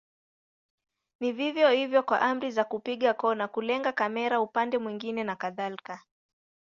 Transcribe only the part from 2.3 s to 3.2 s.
za kupiga